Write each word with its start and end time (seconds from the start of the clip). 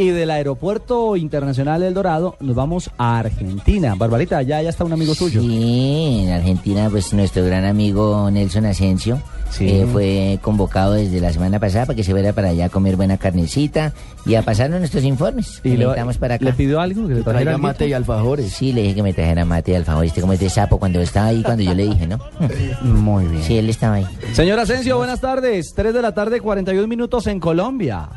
Y 0.00 0.08
del 0.08 0.30
Aeropuerto 0.30 1.14
Internacional 1.14 1.82
El 1.82 1.92
Dorado 1.92 2.34
nos 2.40 2.56
vamos 2.56 2.90
a 2.96 3.18
Argentina. 3.18 3.94
Barbarita, 3.96 4.38
allá 4.38 4.62
ya 4.62 4.70
está 4.70 4.82
un 4.82 4.94
amigo 4.94 5.14
tuyo. 5.14 5.42
Sí, 5.42 6.22
en 6.24 6.32
Argentina, 6.32 6.88
pues 6.90 7.12
nuestro 7.12 7.44
gran 7.44 7.66
amigo 7.66 8.30
Nelson 8.30 8.64
Asensio 8.64 9.20
Sí. 9.50 9.68
eh, 9.68 9.86
fue 9.92 10.38
convocado 10.40 10.94
desde 10.94 11.20
la 11.20 11.30
semana 11.34 11.58
pasada 11.58 11.84
para 11.84 11.96
que 11.96 12.02
se 12.04 12.12
fuera 12.12 12.32
para 12.32 12.48
allá 12.48 12.66
a 12.66 12.68
comer 12.70 12.96
buena 12.96 13.18
carnecita 13.18 13.92
y 14.24 14.36
a 14.36 14.42
pasarnos 14.42 14.78
nuestros 14.78 15.04
informes. 15.04 15.60
Y 15.64 15.76
le, 15.76 15.86
para 16.18 16.36
acá. 16.36 16.44
le 16.46 16.52
pidió 16.54 16.80
algo 16.80 17.06
que 17.06 17.14
le 17.16 17.22
trajera 17.22 17.58
mate 17.58 17.86
y 17.86 17.92
alfajores. 17.92 18.52
Sí, 18.54 18.72
le 18.72 18.80
dije 18.82 18.94
que 18.94 19.02
me 19.02 19.12
trajera 19.12 19.44
mate 19.44 19.72
y 19.72 19.74
alfajor. 19.74 20.04
¿Viste 20.04 20.22
cómo 20.22 20.32
es 20.32 20.40
de 20.40 20.48
sapo 20.48 20.78
cuando 20.78 20.98
estaba 21.02 21.26
ahí, 21.26 21.42
cuando 21.42 21.62
yo 21.62 21.74
le 21.74 21.84
dije, 21.88 22.06
no? 22.06 22.18
Muy 22.82 23.26
bien. 23.26 23.42
Sí, 23.42 23.58
él 23.58 23.68
estaba 23.68 23.96
ahí. 23.96 24.06
Señor 24.32 24.58
Asensio, 24.60 24.96
buenas 24.96 25.20
tardes. 25.20 25.74
3 25.74 25.92
de 25.92 26.00
la 26.00 26.14
tarde, 26.14 26.40
41 26.40 26.86
minutos 26.88 27.26
en 27.26 27.38
Colombia. 27.38 28.08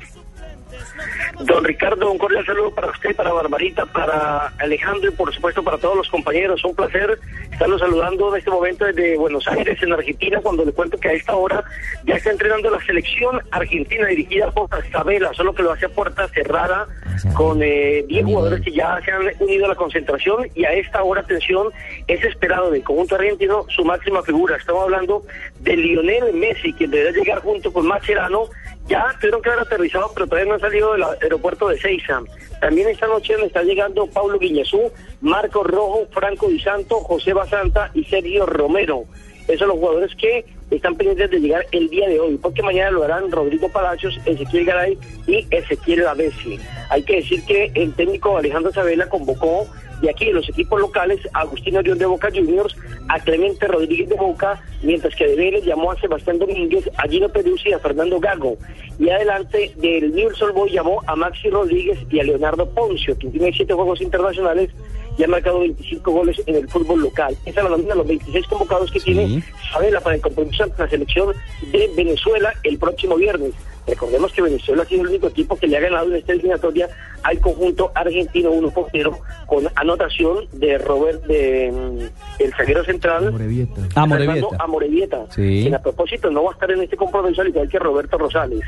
Don 1.46 1.64
Ricardo, 1.64 2.10
un 2.10 2.18
cordial 2.18 2.46
saludo 2.46 2.72
para 2.74 2.90
usted, 2.90 3.14
para 3.16 3.34
Barbarita, 3.34 3.86
para 3.86 4.48
Alejandro 4.60 5.10
y 5.10 5.14
por 5.14 5.34
supuesto 5.34 5.62
para 5.62 5.78
todos 5.78 5.98
los 5.98 6.10
compañeros. 6.10 6.64
Un 6.64 6.74
placer 6.74 7.20
estarlos 7.52 7.82
saludando 7.82 8.34
en 8.34 8.40
este 8.40 8.50
momento 8.50 8.86
desde 8.86 9.18
Buenos 9.18 9.46
Aires, 9.48 9.82
en 9.84 9.92
Argentina, 9.92 10.40
cuando 10.42 10.64
le 10.64 10.72
cuento 10.72 10.98
que 10.98 11.10
a 11.10 11.14
esta 11.14 11.36
hora 11.36 11.64
ya 12.06 12.16
está 12.16 12.32
entrenando 12.32 12.70
la 12.70 12.80
selección 12.86 13.42
argentina 13.52 14.08
dirigida 14.08 14.52
por 14.52 14.70
Sabela, 14.90 15.34
solo 15.34 15.54
que 15.54 15.64
lo 15.64 15.72
hace 15.74 15.88
a 15.88 15.90
puerta 15.90 16.28
cerrada 16.30 16.88
con 17.34 17.62
eh, 17.62 18.06
10 18.08 18.26
jugadores 18.26 18.62
que 18.62 18.72
ya 18.72 19.00
se 19.04 19.12
han 19.12 19.24
unido 19.40 19.66
a 19.66 19.70
la 19.70 19.76
concentración 19.76 20.48
y 20.56 20.64
a 20.64 20.74
esta 20.74 21.04
hora, 21.04 21.22
atención, 21.22 21.68
es 22.08 22.24
esperado 22.24 22.72
del 22.72 22.84
conjunto 22.84 23.16
argentino 23.16 23.66
su 23.70 23.84
máxima 23.84 24.24
figura. 24.24 24.56
Estamos 24.56 24.84
hablando 24.84 25.24
de 25.60 25.76
Lionel 25.76 26.34
Messi, 26.34 26.72
quien 26.74 26.92
deberá 26.92 27.12
llegar 27.12 27.40
junto 27.42 27.72
con 27.74 27.86
Mascherano 27.86 28.50
ya 28.88 29.16
tuvieron 29.20 29.42
que 29.42 29.50
haber 29.50 29.62
aterrizado, 29.62 30.12
pero 30.14 30.28
todavía 30.28 30.50
no 30.50 30.56
han 30.56 30.62
salido 30.62 30.94
del 30.94 31.04
aeropuerto 31.04 31.70
de 31.70 31.80
Seiza. 31.80 32.22
También 32.60 32.90
esta 32.90 33.08
noche 33.08 33.34
nos 33.34 33.48
está 33.48 33.64
llegando 33.64 34.08
Pablo 34.08 34.40
Guiñazú, 34.40 34.92
Marco 35.22 35.64
Rojo, 35.64 36.08
Franco 36.12 36.48
Di 36.48 36.60
Santo, 36.60 37.00
José 37.02 37.34
Basanta 37.34 37.92
y 37.94 38.04
Sergio 38.06 38.46
Romero. 38.46 39.06
Esos 39.48 39.60
son 39.60 39.68
los 39.70 39.78
jugadores 39.78 40.16
que 40.16 40.46
están 40.76 40.96
pendientes 40.96 41.30
de 41.30 41.40
llegar 41.40 41.66
el 41.72 41.90
día 41.90 42.08
de 42.08 42.20
hoy, 42.20 42.38
porque 42.38 42.64
mañana 42.64 42.92
lo 42.92 43.04
harán 43.04 43.32
Rodrigo 43.32 43.70
Palacios, 43.70 44.20
Ezequiel 44.26 44.66
Garay 44.66 44.98
y 45.28 45.46
Ezequiel 45.52 46.04
Lavesi. 46.04 46.60
Hay 46.90 47.04
que 47.04 47.18
decir 47.18 47.44
que 47.46 47.72
el 47.76 47.94
técnico 47.94 48.38
Alejandro 48.38 48.72
Sabela 48.72 49.08
convocó 49.08 49.68
de 50.02 50.10
aquí 50.10 50.26
de 50.26 50.34
los 50.34 50.50
equipos 50.50 50.82
locales 50.82 51.20
a 51.34 51.42
Agustín 51.42 51.78
Orión 51.78 51.98
de 51.98 52.06
Boca 52.06 52.30
Juniors, 52.30 52.76
a 53.08 53.20
Clemente 53.20 53.68
Rodríguez 53.68 54.10
de 54.10 54.16
Boca, 54.16 54.62
mientras 54.82 55.16
que 55.16 55.28
de 55.28 55.36
Vélez 55.36 55.64
llamó 55.64 55.92
a 55.92 56.00
Sebastián 56.00 56.40
Domínguez, 56.40 56.90
a 56.98 57.08
Gino 57.08 57.30
Peruzzi 57.30 57.70
y 57.70 57.74
a 57.74 57.80
Fernando 57.80 58.20
Gago. 58.20 58.58
Y 59.00 59.10
adelante 59.10 59.74
del 59.78 60.14
Old 60.42 60.54
Boys 60.54 60.74
llamó 60.74 61.02
a 61.08 61.16
Maxi 61.16 61.50
Rodríguez 61.50 62.00
y 62.10 62.20
a 62.20 62.24
Leonardo 62.24 62.70
Poncio, 62.70 63.18
que 63.18 63.30
tiene 63.30 63.54
siete 63.54 63.74
juegos 63.74 64.02
internacionales 64.02 64.72
y 65.18 65.24
ha 65.24 65.28
marcado 65.28 65.60
25 65.60 66.12
goles 66.12 66.42
en 66.46 66.56
el 66.56 66.70
fútbol 66.70 67.02
local. 67.02 67.36
Esa 67.46 67.60
es 67.60 67.64
la 67.64 67.70
nómina 67.70 67.90
de 67.90 67.96
los 67.96 68.08
26 68.08 68.48
convocados 68.48 68.92
que 68.92 69.00
tiene 69.00 69.44
Sabela 69.72 70.02
para 70.02 70.16
el 70.16 70.22
compromiso 70.22 70.64
ante 70.64 70.82
la 70.82 70.90
selección 70.90 71.34
de 71.72 71.92
Venezuela 71.96 72.54
el 72.64 72.78
próximo 72.78 73.16
viernes. 73.16 73.54
Recordemos 73.86 74.32
que 74.32 74.42
Venezuela 74.42 74.84
ha 74.84 74.86
sido 74.86 75.02
el 75.02 75.10
único 75.10 75.28
equipo 75.28 75.58
que 75.58 75.68
le 75.68 75.78
ha 75.78 75.82
ganado 75.82 76.08
en 76.08 76.16
esta 76.16 76.32
eliminatoria 76.34 76.88
al 77.24 77.40
conjunto 77.40 77.92
argentino 77.96 78.52
1 78.52 78.72
por 78.72 78.88
0 78.92 79.18
con 79.46 79.68
anotación 79.76 80.46
de 80.54 80.78
Robert, 80.78 81.22
de 81.26 81.72
mm, 81.72 82.42
el 82.42 82.54
zaguero 82.56 82.84
central. 82.86 83.32
Morevieta. 83.32 83.82
Ah, 83.96 84.08
Fernando 84.08 84.26
Morevieta. 84.26 84.64
Amorebieta, 84.64 85.26
Sí. 85.30 85.60
quien 85.64 85.76
a 85.76 85.82
propósito 85.82 86.30
no 86.32 86.44
va 86.44 86.52
a 86.52 86.54
estar 86.54 86.72
en 86.72 86.82
este 86.82 86.96
compromiso 86.96 87.42
al 87.42 87.50
igual 87.50 87.68
que 87.70 87.80
Roberto 87.80 88.18
Rosales. 88.18 88.62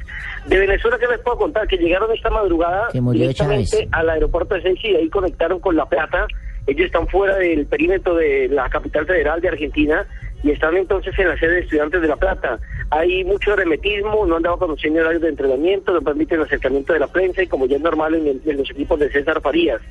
De 0.48 0.60
Venezuela, 0.60 0.98
¿qué 1.00 1.08
les 1.08 1.20
puedo 1.20 1.38
contar? 1.38 1.68
Que 1.68 1.78
llegaron 1.78 2.12
esta 2.12 2.30
madrugada 2.30 2.90
Que 2.92 3.00
directamente 3.02 3.88
al 3.92 4.10
aeropuerto 4.10 4.56
de 4.56 4.62
Seiza 4.64 4.88
y 4.88 4.96
ahí 4.96 5.10
conectaron 5.10 5.60
con 5.60 5.76
La 5.76 5.86
Plata. 5.86 6.28
Ellos 6.68 6.88
están 6.88 7.08
fuera 7.08 7.38
del 7.38 7.66
perímetro 7.68 8.16
de 8.16 8.50
la 8.50 8.70
capital 8.70 9.06
federal 9.06 9.40
de 9.40 9.50
Argentina 9.50 10.06
y 10.44 10.52
están 10.52 10.76
entonces 10.76 11.14
en 11.18 11.30
la 11.30 11.38
sede 11.38 11.54
de 11.56 11.60
estudiantes 11.62 12.02
de 12.02 12.08
La 12.08 12.16
Plata. 12.18 12.60
Hay 12.92 13.24
mucho 13.24 13.54
hermetismo, 13.54 14.26
no 14.26 14.36
han 14.38 14.44
dado 14.44 14.58
conocer 14.58 14.92
horarios 14.92 15.22
de 15.22 15.30
entrenamiento, 15.30 15.92
no 15.94 16.02
permiten 16.02 16.40
el 16.40 16.46
acercamiento 16.46 16.94
de 16.94 17.00
la 17.00 17.08
prensa 17.08 17.42
y 17.44 17.48
como 17.48 17.66
ya 17.66 17.78
es 17.78 17.82
normal 17.82 18.16
en, 18.16 18.28
el- 18.28 18.42
en 18.46 18.58
los 18.58 18.70
equipos 18.72 19.00
de 19.00 19.10
César 19.10 19.42
Farías. 19.42 19.82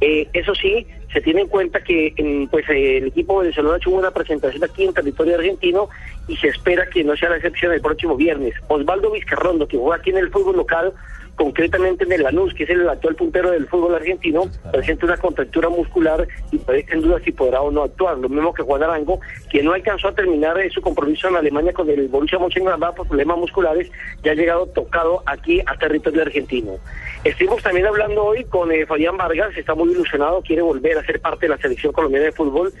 Eh, 0.00 0.28
eso 0.32 0.52
sí, 0.54 0.86
se 1.12 1.20
tiene 1.20 1.42
en 1.42 1.48
cuenta 1.48 1.80
que 1.84 2.12
pues 2.50 2.64
el 2.68 3.06
equipo 3.08 3.38
venezolano 3.38 3.74
ha 3.74 3.76
hecho 3.76 3.90
una 3.90 4.10
presentación 4.10 4.64
aquí 4.64 4.84
en 4.84 4.92
territorio 4.94 5.36
argentino 5.36 5.88
y 6.26 6.36
se 6.36 6.48
espera 6.48 6.86
que 6.92 7.04
no 7.04 7.16
sea 7.16 7.30
la 7.30 7.36
excepción 7.36 7.72
el 7.72 7.80
próximo 7.80 8.16
viernes. 8.16 8.54
Osvaldo 8.68 9.12
Vizcarrondo, 9.12 9.68
que 9.68 9.76
juega 9.76 9.96
aquí 9.96 10.10
en 10.10 10.18
el 10.18 10.30
fútbol 10.30 10.56
local, 10.56 10.92
concretamente 11.36 12.04
en 12.04 12.12
el 12.12 12.22
Lanús, 12.22 12.54
que 12.54 12.64
es 12.64 12.70
el 12.70 12.88
actual 12.88 13.16
puntero 13.16 13.50
del 13.50 13.66
fútbol 13.66 13.94
argentino, 13.94 14.44
presenta 14.70 15.06
una 15.06 15.16
contractura 15.16 15.68
muscular 15.68 16.26
y 16.50 16.58
puede 16.58 16.86
en 16.90 17.00
duda 17.00 17.18
si 17.24 17.32
podrá 17.32 17.60
o 17.62 17.70
no 17.70 17.82
actuar. 17.82 18.18
Lo 18.18 18.28
mismo 18.28 18.52
que 18.52 18.62
Juan 18.62 18.82
Arango, 18.82 19.20
que 19.50 19.62
no 19.62 19.72
alcanzó 19.72 20.08
a 20.08 20.14
terminar 20.14 20.58
eh, 20.58 20.70
su 20.70 20.80
compromiso 20.80 21.28
en 21.28 21.36
Alemania 21.36 21.72
con 21.72 21.88
el 21.88 22.08
Borussia 22.08 22.38
Mönchengladbach 22.38 22.94
por 22.94 23.08
problemas 23.08 23.38
musculares, 23.38 23.90
ya 24.22 24.32
ha 24.32 24.34
llegado 24.34 24.66
tocado 24.66 25.22
aquí 25.26 25.60
a 25.66 25.76
territorio 25.76 26.22
argentino. 26.22 26.78
Estuvimos 27.24 27.62
también 27.62 27.86
hablando 27.86 28.24
hoy 28.24 28.44
con 28.44 28.72
eh, 28.72 28.84
Fabián 28.86 29.16
Vargas, 29.16 29.56
está 29.56 29.74
muy 29.74 29.92
ilusionado, 29.92 30.42
quiere 30.42 30.62
volver 30.62 30.98
a 30.98 31.04
ser 31.04 31.20
parte 31.20 31.46
de 31.46 31.50
la 31.50 31.58
selección 31.58 31.92
colombiana 31.92 32.26
de 32.26 32.32
fútbol. 32.32 32.72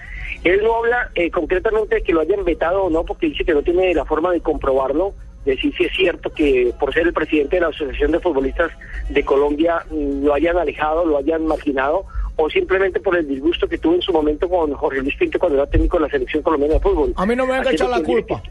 Él 0.44 0.60
no 0.64 0.76
habla 0.76 1.10
eh, 1.14 1.30
concretamente 1.30 1.96
de 1.96 2.02
que 2.02 2.12
lo 2.12 2.20
hayan 2.20 2.44
vetado 2.44 2.84
o 2.84 2.90
no, 2.90 3.04
porque 3.04 3.26
dice 3.26 3.44
que 3.44 3.54
no 3.54 3.62
tiene 3.62 3.94
la 3.94 4.04
forma 4.04 4.32
de 4.32 4.40
comprobarlo, 4.40 5.14
decir 5.44 5.74
si 5.76 5.84
es 5.84 5.92
cierto 5.92 6.30
que 6.30 6.72
por 6.78 6.92
ser 6.92 7.06
el 7.06 7.12
presidente 7.12 7.56
de 7.56 7.62
la 7.62 7.68
Asociación 7.68 8.12
de 8.12 8.20
Futbolistas 8.20 8.70
de 9.08 9.24
Colombia 9.24 9.84
mm, 9.90 10.24
lo 10.24 10.34
hayan 10.34 10.56
alejado, 10.56 11.04
lo 11.04 11.18
hayan 11.18 11.46
marginado, 11.46 12.04
o 12.36 12.48
simplemente 12.48 13.00
por 13.00 13.16
el 13.16 13.28
disgusto 13.28 13.68
que 13.68 13.78
tuvo 13.78 13.94
en 13.94 14.02
su 14.02 14.12
momento 14.12 14.48
con 14.48 14.72
Jorge 14.72 15.00
Luis 15.00 15.16
Pinto 15.16 15.38
cuando 15.38 15.58
era 15.58 15.68
técnico 15.68 15.98
de 15.98 16.04
la 16.04 16.10
selección 16.10 16.42
colombiana 16.42 16.74
de 16.74 16.80
fútbol. 16.80 17.12
A 17.16 17.26
mí 17.26 17.36
no 17.36 17.46
me 17.46 17.54
venga 17.54 17.70
a 17.70 17.72
echar 17.72 17.90
la 17.90 18.02
culpa. 18.02 18.42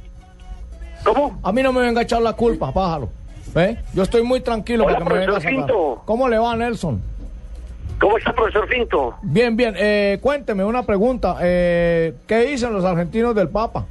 ¿Cómo? 1.03 1.39
A 1.41 1.51
mí 1.51 1.63
no 1.63 1.73
me 1.73 1.81
venga 1.81 2.01
a 2.01 2.03
echar 2.03 2.21
la 2.21 2.33
culpa, 2.33 2.71
pájaro. 2.71 3.09
¿Ve? 3.53 3.77
Yo 3.93 4.03
estoy 4.03 4.23
muy 4.23 4.41
tranquilo 4.41 4.85
Hola, 4.85 4.99
porque 4.99 5.13
me 5.13 5.25
profesor 5.25 5.41
sacar. 5.41 5.55
Pinto. 5.55 6.01
¿Cómo 6.05 6.29
le 6.29 6.37
va, 6.37 6.55
Nelson? 6.55 7.01
¿Cómo 7.99 8.17
está, 8.17 8.33
profesor 8.33 8.67
Pinto? 8.67 9.15
Bien, 9.21 9.55
bien. 9.55 9.75
Eh, 9.77 10.19
cuénteme 10.21 10.63
una 10.63 10.83
pregunta. 10.83 11.37
Eh, 11.41 12.13
¿Qué 12.27 12.45
dicen 12.45 12.73
los 12.73 12.83
argentinos 12.83 13.35
del 13.35 13.49
Papa? 13.49 13.85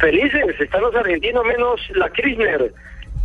Felices, 0.00 0.60
están 0.60 0.82
los 0.82 0.94
argentinos 0.94 1.44
menos 1.44 1.80
la 1.94 2.08
Kirchner, 2.10 2.72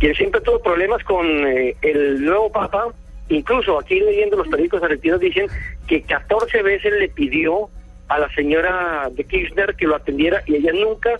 quien 0.00 0.14
siempre 0.14 0.40
tuvo 0.40 0.60
problemas 0.60 1.02
con 1.04 1.26
eh, 1.26 1.76
el 1.82 2.24
nuevo 2.24 2.50
Papa. 2.50 2.86
Incluso 3.28 3.78
aquí 3.78 4.00
leyendo 4.00 4.36
los 4.36 4.48
periódicos 4.48 4.82
argentinos 4.82 5.20
dicen 5.20 5.46
que 5.86 6.02
14 6.02 6.62
veces 6.62 6.92
le 6.98 7.08
pidió 7.08 7.70
a 8.08 8.18
la 8.18 8.28
señora 8.34 9.08
de 9.12 9.24
Kirchner 9.24 9.74
que 9.76 9.86
lo 9.86 9.96
atendiera 9.96 10.42
y 10.46 10.56
ella 10.56 10.72
nunca 10.72 11.18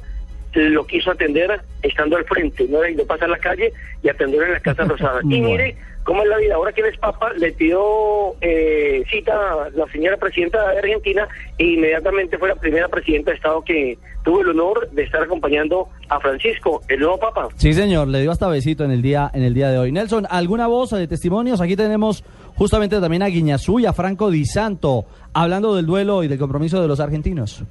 lo 0.55 0.87
quiso 0.87 1.11
atender 1.11 1.61
estando 1.83 2.17
al 2.17 2.25
frente, 2.25 2.67
no 2.69 2.81
de 2.81 2.95
pasar 3.07 3.29
la 3.29 3.39
calle 3.39 3.73
y 4.03 4.09
atenderlo 4.09 4.47
en 4.47 4.53
la 4.53 4.61
Casa 4.61 4.85
Rosada. 4.85 5.21
Y 5.25 5.41
mire 5.41 5.77
cómo 6.05 6.23
es 6.23 6.29
la 6.29 6.37
vida, 6.37 6.55
ahora 6.55 6.73
que 6.73 6.83
él 6.83 6.89
es 6.89 6.99
papa, 6.99 7.33
le 7.33 7.53
pidió 7.53 8.35
eh, 8.41 9.03
cita 9.11 9.33
a 9.33 9.71
la 9.71 9.87
señora 9.91 10.17
presidenta 10.19 10.71
de 10.71 10.79
Argentina 10.79 11.27
e 11.59 11.65
inmediatamente 11.65 12.39
fue 12.39 12.49
la 12.49 12.57
primera 12.57 12.89
presidenta 12.89 13.31
de 13.31 13.37
Estado 13.37 13.63
que 13.63 13.99
tuvo 14.23 14.43
el 14.43 14.51
honor 14.51 14.91
de 14.91 15.03
estar 15.03 15.23
acompañando 15.23 15.89
a 16.09 16.21
Francisco, 16.21 16.83
el 16.89 17.01
nuevo 17.01 17.19
papa. 17.19 17.49
Sí, 17.57 17.73
señor, 17.73 18.09
le 18.09 18.21
dio 18.21 18.31
hasta 18.31 18.49
besito 18.49 18.85
en 18.85 18.91
el 18.91 19.03
día 19.03 19.31
en 19.33 19.43
el 19.43 19.55
día 19.55 19.71
de 19.71 19.79
hoy. 19.79 19.93
Nelson, 19.93 20.27
¿alguna 20.29 20.67
voz 20.67 20.91
de 20.91 21.09
testimonios? 21.09 21.61
Aquí 21.61 21.75
tenemos 21.75 22.23
justamente 22.55 23.01
también 23.01 23.23
a 23.23 23.29
Guiñazú 23.29 23.81
y 23.81 23.87
a 23.87 23.93
Franco 23.93 24.31
Di 24.31 24.45
Santo 24.45 25.07
hablando 25.33 25.75
del 25.75 25.87
duelo 25.87 26.23
y 26.23 26.29
del 26.29 26.39
compromiso 26.39 26.81
de 26.81 26.89
los 26.89 27.01
argentinos. 27.01 27.65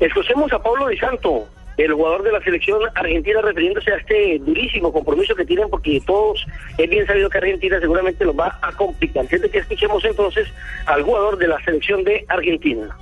Escuchemos 0.00 0.52
a 0.52 0.62
Pablo 0.62 0.88
Di 0.88 0.96
Santo, 0.96 1.46
el 1.78 1.94
jugador 1.94 2.24
de 2.24 2.32
la 2.32 2.42
selección 2.42 2.80
argentina, 2.94 3.40
refiriéndose 3.40 3.92
a 3.92 3.96
este 3.96 4.40
durísimo 4.40 4.92
compromiso 4.92 5.34
que 5.34 5.44
tienen, 5.44 5.70
porque 5.70 6.02
todos 6.04 6.44
es 6.76 6.90
bien 6.90 7.06
sabido 7.06 7.30
que 7.30 7.38
Argentina 7.38 7.78
seguramente 7.80 8.24
los 8.24 8.36
va 8.36 8.58
a 8.60 8.72
complicar. 8.72 9.26
Siente 9.28 9.48
que 9.48 9.58
escuchemos 9.58 10.04
entonces 10.04 10.48
al 10.86 11.02
jugador 11.02 11.38
de 11.38 11.46
la 11.46 11.62
selección 11.64 12.02
de 12.02 12.24
Argentina. 12.28 12.96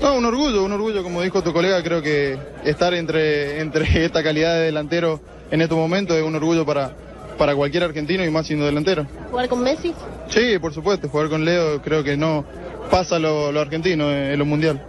No, 0.00 0.16
un 0.16 0.24
orgullo, 0.24 0.64
un 0.64 0.72
orgullo, 0.72 1.02
como 1.02 1.20
dijo 1.20 1.42
tu 1.42 1.52
colega, 1.52 1.82
creo 1.82 2.00
que 2.00 2.38
estar 2.64 2.94
entre, 2.94 3.60
entre 3.60 3.84
esta 4.04 4.22
calidad 4.22 4.54
de 4.54 4.66
delantero 4.66 5.20
en 5.50 5.60
estos 5.60 5.76
momentos 5.76 6.16
es 6.16 6.22
un 6.22 6.34
orgullo 6.34 6.64
para, 6.64 6.92
para 7.36 7.54
cualquier 7.54 7.84
argentino 7.84 8.24
y 8.24 8.30
más 8.30 8.46
siendo 8.46 8.64
delantero. 8.64 9.06
¿Jugar 9.30 9.48
con 9.48 9.62
Messi? 9.62 9.92
Sí, 10.28 10.58
por 10.58 10.72
supuesto, 10.72 11.08
jugar 11.08 11.28
con 11.28 11.44
Leo 11.44 11.82
creo 11.82 12.02
que 12.02 12.16
no 12.16 12.46
pasa 12.90 13.18
lo, 13.18 13.52
lo 13.52 13.60
argentino 13.60 14.10
en, 14.10 14.32
en 14.32 14.38
lo 14.38 14.46
mundial. 14.46 14.82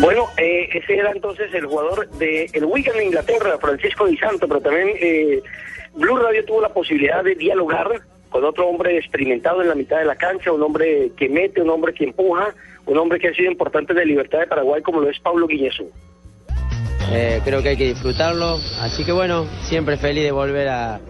Bueno, 0.00 0.28
eh, 0.38 0.68
ese 0.72 0.94
era 0.94 1.10
entonces 1.12 1.52
el 1.52 1.66
jugador 1.66 2.08
de 2.12 2.46
el 2.54 2.64
Wigan 2.64 2.96
de 2.96 3.04
Inglaterra, 3.04 3.58
Francisco 3.60 4.06
Di 4.06 4.16
Santo, 4.16 4.48
pero 4.48 4.60
también 4.60 4.88
eh, 4.98 5.42
Blue 5.94 6.16
Radio 6.16 6.42
tuvo 6.46 6.62
la 6.62 6.70
posibilidad 6.70 7.22
de 7.22 7.34
dialogar 7.34 8.00
con 8.30 8.44
otro 8.44 8.66
hombre 8.68 8.96
experimentado 8.96 9.60
en 9.60 9.68
la 9.68 9.74
mitad 9.74 9.98
de 9.98 10.06
la 10.06 10.16
cancha, 10.16 10.52
un 10.52 10.62
hombre 10.62 11.12
que 11.18 11.28
mete, 11.28 11.60
un 11.60 11.68
hombre 11.68 11.92
que 11.92 12.04
empuja, 12.04 12.54
un 12.86 12.96
hombre 12.96 13.18
que 13.18 13.28
ha 13.28 13.34
sido 13.34 13.50
importante 13.50 13.92
de 13.92 14.06
Libertad 14.06 14.38
de 14.38 14.46
Paraguay 14.46 14.80
como 14.80 15.00
lo 15.00 15.10
es 15.10 15.18
Pablo 15.20 15.46
Guiñezú. 15.46 15.90
Eh, 17.12 17.40
creo 17.44 17.62
que 17.62 17.70
hay 17.70 17.76
que 17.76 17.88
disfrutarlo, 17.88 18.56
así 18.80 19.04
que 19.04 19.12
bueno, 19.12 19.44
siempre 19.62 19.98
feliz 19.98 20.24
de 20.24 20.32
volver 20.32 20.68
a, 20.68 21.00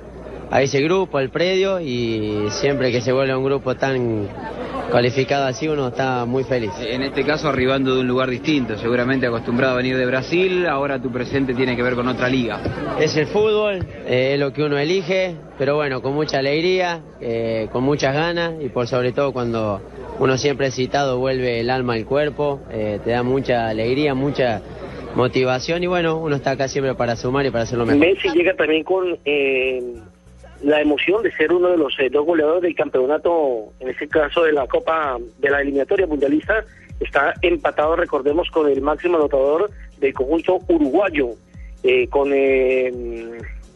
a 0.51 0.63
ese 0.63 0.81
grupo, 0.81 1.19
al 1.19 1.31
predio 1.31 1.79
y 1.79 2.47
siempre 2.49 2.91
que 2.91 3.01
se 3.01 3.13
vuelve 3.13 3.37
un 3.37 3.45
grupo 3.45 3.77
tan 3.77 4.29
calificado 4.91 5.47
así 5.47 5.69
uno 5.69 5.89
está 5.89 6.25
muy 6.25 6.45
feliz. 6.45 6.73
En 6.81 7.03
este 7.03 7.25
caso 7.25 7.49
arribando 7.49 7.95
de 7.95 8.01
un 8.01 8.09
lugar 8.09 8.29
distinto, 8.29 8.77
seguramente 8.77 9.27
acostumbrado 9.27 9.75
a 9.75 9.77
venir 9.77 9.97
de 9.97 10.07
Brasil, 10.07 10.67
ahora 10.67 11.01
tu 11.01 11.11
presente 11.11 11.55
tiene 11.55 11.77
que 11.77 11.83
ver 11.83 11.95
con 11.95 12.09
otra 12.09 12.29
liga. 12.29 12.61
Es 13.01 13.17
el 13.17 13.27
fútbol, 13.27 13.87
eh, 14.07 14.33
es 14.35 14.41
lo 14.41 14.53
que 14.53 14.63
uno 14.63 14.79
elige, 14.79 15.37
pero 15.59 15.77
bueno, 15.77 16.03
con 16.03 16.15
mucha 16.15 16.39
alegría, 16.39 17.01
eh, 17.21 17.69
con 17.73 17.85
muchas 17.85 18.15
ganas 18.15 18.55
y 18.61 18.69
por 18.69 18.87
sobre 18.87 19.13
todo 19.13 19.33
cuando 19.33 19.81
uno 20.19 20.37
siempre 20.37 20.67
es 20.67 20.75
citado 20.75 21.19
vuelve 21.19 21.61
el 21.61 21.71
alma 21.71 21.95
al 21.95 22.05
cuerpo, 22.05 22.61
eh, 22.71 23.01
te 23.05 23.11
da 23.11 23.23
mucha 23.23 23.69
alegría, 23.69 24.15
mucha 24.15 24.61
motivación 25.15 25.83
y 25.83 25.87
bueno, 25.87 26.17
uno 26.19 26.37
está 26.37 26.53
acá 26.53 26.69
siempre 26.69 26.95
para 26.95 27.17
sumar 27.17 27.47
y 27.47 27.51
para 27.51 27.65
hacerlo 27.65 27.87
mejor. 27.87 28.01
Messi 28.01 28.29
llega 28.35 28.55
también 28.55 28.85
con 28.85 29.19
eh, 29.25 29.81
la 30.63 30.81
emoción 30.81 31.23
de 31.23 31.33
ser 31.33 31.53
uno 31.53 31.69
de 31.69 31.79
los 31.79 31.99
eh, 31.99 32.11
dos 32.11 32.27
goleadores 32.27 32.63
del 32.63 32.75
campeonato, 32.75 33.73
en 33.81 33.89
este 33.89 34.09
caso 34.09 34.45
de 34.45 34.53
la 34.53 34.67
Copa 34.67 35.19
de 35.39 35.51
la 35.51 35.61
eliminatoria 35.61 36.07
mundialista, 36.07 36.65
está 37.01 37.35
empatado, 37.43 37.97
recordemos, 37.97 38.51
con 38.51 38.69
el 38.69 38.81
máximo 38.83 39.17
anotador 39.17 39.71
del 39.99 40.13
conjunto 40.13 40.59
uruguayo, 40.69 41.31
eh, 41.83 42.09
con 42.09 42.31
eh, 42.33 42.93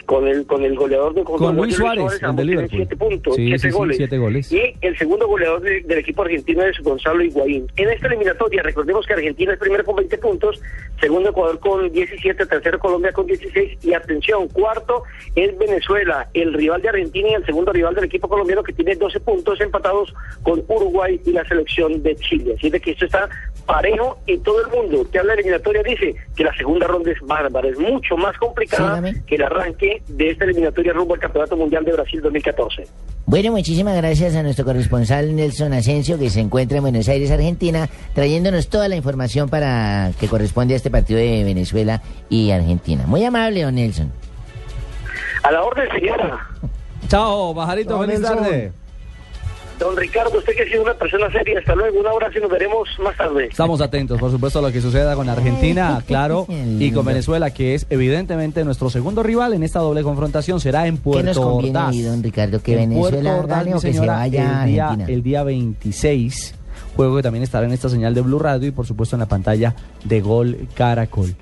con 0.04 0.26
el 0.28 0.46
con 0.46 0.62
el 0.64 0.74
goleador 0.74 1.14
del 1.14 1.24
Con 1.24 1.56
Luis 1.56 1.74
Suárez, 1.76 2.20
el 2.22 2.36
de 2.36 2.44
Liverpool. 2.44 2.70
siete 2.78 2.96
puntos, 2.96 3.36
Sí, 3.36 3.44
siete 3.46 3.58
sí, 3.58 3.68
sí, 3.70 3.76
goles. 3.76 3.96
siete 3.96 4.18
goles. 4.18 4.52
Y 4.52 4.74
el 4.80 4.96
segundo 4.98 5.26
goleador 5.26 5.60
de- 5.62 5.80
del 5.82 5.98
equipo 5.98 6.22
argentino 6.22 6.62
es 6.64 6.78
Gonzalo 6.80 7.22
Higuaín. 7.22 7.66
En 7.76 7.90
esta 7.90 8.06
eliminatoria, 8.08 8.62
recordemos 8.62 9.06
que 9.06 9.14
Argentina 9.14 9.52
es 9.52 9.58
primero 9.58 9.84
con 9.84 9.96
20 9.96 10.18
puntos, 10.18 10.60
segundo 11.00 11.30
Ecuador 11.30 11.58
con 11.60 11.90
17, 11.90 12.46
tercero 12.46 12.78
Colombia 12.78 13.12
con 13.12 13.26
16 13.26 13.78
y 13.84 13.92
atención, 13.94 14.48
cuarto 14.48 15.02
es 15.34 15.56
Venezuela, 15.58 16.28
el 16.34 16.52
rival 16.52 16.82
de 16.82 16.88
Argentina 16.90 17.28
y 17.30 17.34
el 17.34 17.44
segundo 17.46 17.72
rival 17.72 17.94
del 17.94 18.04
equipo 18.04 18.28
colombiano 18.28 18.62
que 18.62 18.72
tiene 18.72 18.94
12 18.96 19.20
puntos 19.20 19.60
empatados 19.60 20.12
con 20.42 20.62
Uruguay 20.68 21.20
y 21.24 21.32
la 21.32 21.44
selección 21.46 22.02
de 22.02 22.14
Chile. 22.16 22.54
Así 22.56 22.70
de 22.70 22.80
que 22.80 22.92
esto 22.92 23.06
está 23.06 23.28
parejo 23.66 24.18
y 24.26 24.38
todo 24.38 24.60
el 24.60 24.70
mundo 24.70 25.06
que 25.10 25.18
habla 25.18 25.34
de 25.34 25.40
eliminatoria 25.40 25.82
dice 25.82 26.14
que 26.36 26.44
la 26.44 26.54
segunda 26.56 26.86
ronda 26.86 27.10
es 27.10 27.20
bárbara, 27.22 27.68
es 27.68 27.78
mucho 27.78 28.16
más 28.16 28.36
complicada 28.38 29.02
que 29.26 29.34
el 29.34 29.42
arranque 29.42 30.02
de 30.08 30.30
esta 30.30 30.44
eliminatoria 30.44 30.92
rumbo 30.92 31.14
al 31.14 31.20
Campeonato 31.20 31.56
Mundial 31.56 31.84
de 31.84 31.92
Brasil 31.92 32.20
2014. 32.20 32.86
Bueno, 33.26 33.52
muchísimas 33.52 33.96
gracias 33.96 34.36
a 34.36 34.42
nuestro 34.42 34.64
corresponsal 34.64 35.34
Nelson 35.34 35.72
Asensio, 35.72 36.18
que 36.18 36.28
se 36.28 36.40
encuentra 36.40 36.76
en 36.78 36.84
Buenos 36.84 37.08
Aires, 37.08 37.30
Argentina, 37.30 37.88
trayéndonos 38.14 38.68
toda 38.68 38.88
la 38.88 38.96
información 38.96 39.48
para 39.48 40.12
que 40.20 40.28
corresponde 40.28 40.74
a 40.74 40.76
este 40.76 40.90
partido 40.90 41.18
de 41.18 41.42
Venezuela 41.42 42.02
y 42.28 42.50
Argentina. 42.50 43.06
Muy 43.06 43.24
amable, 43.24 43.62
don 43.62 43.74
Nelson. 43.74 44.12
A 45.42 45.50
la 45.50 45.62
orden, 45.62 45.88
señora. 45.90 46.46
Chao, 47.08 47.54
Pajarito, 47.54 47.90
Chao, 47.90 48.00
feliz 48.00 48.22
tarde. 48.22 48.72
Don 49.78 49.96
Ricardo, 49.96 50.38
usted 50.38 50.54
que 50.54 50.62
ha 50.62 50.66
sido 50.66 50.82
una 50.82 50.94
persona 50.94 51.30
seria, 51.32 51.58
hasta 51.58 51.74
luego. 51.74 51.98
Un 52.00 52.06
abrazo 52.06 52.38
y 52.38 52.40
nos 52.42 52.50
veremos 52.50 52.88
más 53.02 53.16
tarde. 53.16 53.46
Estamos 53.50 53.80
atentos, 53.80 54.18
por 54.20 54.30
supuesto, 54.30 54.60
a 54.60 54.62
lo 54.62 54.70
que 54.72 54.80
suceda 54.80 55.14
con 55.16 55.28
Argentina, 55.28 56.02
claro, 56.06 56.46
y 56.78 56.92
con 56.92 57.04
Venezuela, 57.04 57.50
que 57.50 57.74
es 57.74 57.86
evidentemente 57.90 58.64
nuestro 58.64 58.88
segundo 58.88 59.22
rival 59.22 59.52
en 59.52 59.62
esta 59.64 59.80
doble 59.80 60.02
confrontación. 60.02 60.60
Será 60.60 60.86
en 60.86 60.98
¿Qué 60.98 61.02
nos 61.02 61.34
Puerto 61.34 61.42
conviene 61.42 61.78
Ordaz. 61.78 61.90
ahí, 61.92 62.02
don 62.02 62.22
Ricardo? 62.22 62.62
¿Que 62.62 62.82
En 62.82 62.90
Venezuela 62.90 63.36
Ordaz, 63.36 63.58
gane 63.64 63.74
o 63.74 63.80
que 63.80 63.92
se 63.92 64.00
vaya 64.06 64.62
el 64.64 64.70
día, 64.70 64.84
Argentina? 64.84 65.12
el 65.12 65.22
día 65.22 65.42
26, 65.42 66.54
juego 66.96 67.16
que 67.16 67.22
también 67.22 67.42
estará 67.42 67.66
en 67.66 67.72
esta 67.72 67.88
señal 67.88 68.14
de 68.14 68.20
Blue 68.20 68.38
Radio 68.38 68.68
y 68.68 68.70
por 68.70 68.86
supuesto 68.86 69.16
en 69.16 69.20
la 69.20 69.26
pantalla 69.26 69.74
de 70.04 70.20
Gol 70.20 70.68
Caracol. 70.74 71.34